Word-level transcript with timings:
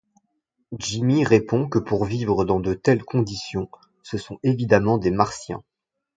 Jimmy 0.79 1.23
répond 1.25 1.69
que 1.69 1.77
pour 1.77 2.05
vivre 2.05 2.43
dans 2.43 2.59
de 2.59 2.73
telles 2.73 3.03
conditions, 3.03 3.69
ce 4.01 4.17
sont 4.17 4.39
évidemment 4.41 4.97
des 4.97 5.11
martiens. 5.11 5.61